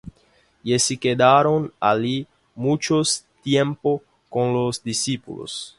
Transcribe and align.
Y 0.63 0.79
se 0.79 0.97
quedaron 0.97 1.71
allí 1.79 2.25
mucho 2.55 3.03
tiempo 3.43 4.01
con 4.29 4.51
los 4.51 4.81
discípulos. 4.81 5.69